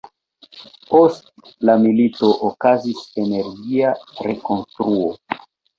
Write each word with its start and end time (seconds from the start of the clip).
Post 0.93 1.29
la 1.69 1.75
milito 1.85 2.31
okazis 2.49 3.07
energia 3.27 3.95
rekonstruo. 4.31 5.17